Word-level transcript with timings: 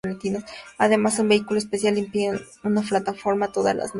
Además 0.79 1.19
un 1.19 1.27
vehículo 1.29 1.59
especial 1.59 1.93
limpia 1.93 2.33
la 2.63 2.81
plataforma 2.81 3.51
todas 3.51 3.75
las 3.75 3.83
noches. 3.83 3.89